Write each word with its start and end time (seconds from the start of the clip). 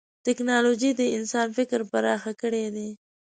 ټکنالوجي 0.25 0.91
د 0.99 1.01
انسان 1.17 1.47
فکر 1.57 1.79
پراخ 1.91 2.23
کړی 2.41 2.65
دی. 2.75 2.89